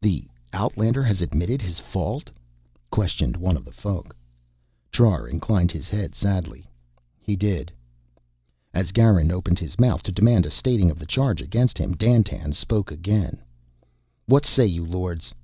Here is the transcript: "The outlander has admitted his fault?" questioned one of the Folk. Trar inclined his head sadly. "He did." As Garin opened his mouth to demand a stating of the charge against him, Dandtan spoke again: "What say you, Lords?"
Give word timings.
"The 0.00 0.28
outlander 0.52 1.02
has 1.02 1.20
admitted 1.20 1.60
his 1.60 1.80
fault?" 1.80 2.30
questioned 2.92 3.36
one 3.36 3.56
of 3.56 3.64
the 3.64 3.72
Folk. 3.72 4.14
Trar 4.92 5.26
inclined 5.28 5.72
his 5.72 5.88
head 5.88 6.14
sadly. 6.14 6.64
"He 7.18 7.34
did." 7.34 7.72
As 8.72 8.92
Garin 8.92 9.32
opened 9.32 9.58
his 9.58 9.76
mouth 9.80 10.04
to 10.04 10.12
demand 10.12 10.46
a 10.46 10.50
stating 10.50 10.92
of 10.92 11.00
the 11.00 11.06
charge 11.06 11.42
against 11.42 11.76
him, 11.76 11.96
Dandtan 11.96 12.52
spoke 12.52 12.92
again: 12.92 13.42
"What 14.26 14.46
say 14.46 14.64
you, 14.64 14.86
Lords?" 14.86 15.34